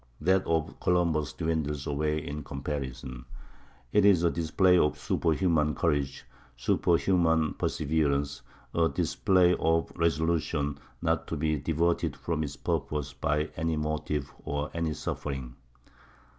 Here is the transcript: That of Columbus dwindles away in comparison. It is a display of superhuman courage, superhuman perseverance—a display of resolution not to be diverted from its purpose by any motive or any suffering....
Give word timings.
That 0.19 0.43
of 0.47 0.79
Columbus 0.79 1.33
dwindles 1.33 1.85
away 1.85 2.25
in 2.25 2.43
comparison. 2.43 3.25
It 3.93 4.03
is 4.03 4.23
a 4.23 4.31
display 4.31 4.75
of 4.75 4.97
superhuman 4.97 5.75
courage, 5.75 6.25
superhuman 6.57 7.53
perseverance—a 7.53 8.89
display 8.89 9.55
of 9.59 9.91
resolution 9.95 10.79
not 11.03 11.27
to 11.27 11.37
be 11.37 11.57
diverted 11.57 12.15
from 12.15 12.43
its 12.43 12.55
purpose 12.55 13.13
by 13.13 13.51
any 13.55 13.77
motive 13.77 14.33
or 14.43 14.71
any 14.73 14.93
suffering.... 14.95 15.55